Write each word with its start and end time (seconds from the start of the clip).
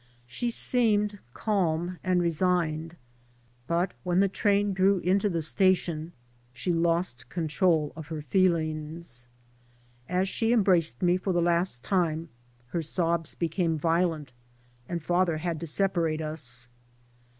She 0.25 0.49
seemed 0.49 1.19
calm 1.35 1.99
and 2.03 2.23
resigned. 2.23 2.95
But 3.67 3.93
when 4.01 4.19
the 4.19 4.27
train 4.27 4.73
drew 4.73 4.97
into 5.01 5.29
the 5.29 5.43
station 5.43 6.13
she 6.51 6.73
lost 6.73 7.29
control 7.29 7.93
of 7.95 8.07
her 8.07 8.23
feelings. 8.23 9.27
As 10.09 10.27
she 10.27 10.53
embraced 10.53 11.03
me 11.03 11.17
for 11.17 11.33
the 11.33 11.39
last 11.39 11.83
time 11.83 12.29
her 12.69 12.81
sobs 12.81 13.35
became 13.35 13.77
violent 13.77 14.33
and 14.89 15.03
father 15.03 15.37
had 15.37 15.59
to 15.59 15.67
separate 15.67 16.19
us. 16.19 16.67